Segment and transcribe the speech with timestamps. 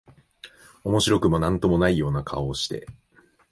[0.83, 2.87] 面白くも何とも無いような顔をして、